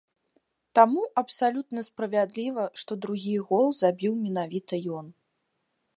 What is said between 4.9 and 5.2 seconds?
ён.